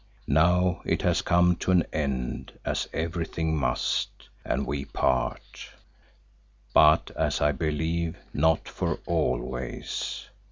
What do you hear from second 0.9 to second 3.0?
has come to an end as